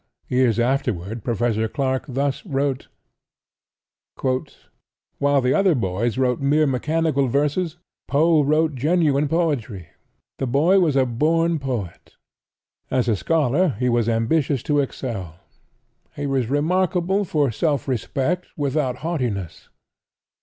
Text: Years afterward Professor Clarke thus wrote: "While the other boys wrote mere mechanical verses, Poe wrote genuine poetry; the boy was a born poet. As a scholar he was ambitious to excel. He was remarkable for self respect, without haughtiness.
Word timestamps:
Years 0.29 0.59
afterward 0.59 1.23
Professor 1.23 1.67
Clarke 1.67 2.05
thus 2.07 2.43
wrote: 2.43 2.87
"While 5.19 5.41
the 5.41 5.53
other 5.53 5.75
boys 5.75 6.17
wrote 6.17 6.41
mere 6.41 6.65
mechanical 6.65 7.27
verses, 7.27 7.77
Poe 8.07 8.41
wrote 8.41 8.73
genuine 8.73 9.27
poetry; 9.27 9.89
the 10.39 10.47
boy 10.47 10.79
was 10.79 10.95
a 10.95 11.05
born 11.05 11.59
poet. 11.59 12.15
As 12.89 13.07
a 13.07 13.15
scholar 13.15 13.75
he 13.77 13.89
was 13.89 14.09
ambitious 14.09 14.63
to 14.63 14.79
excel. 14.79 15.35
He 16.15 16.25
was 16.25 16.49
remarkable 16.49 17.23
for 17.23 17.51
self 17.51 17.87
respect, 17.87 18.47
without 18.57 18.95
haughtiness. 19.05 19.69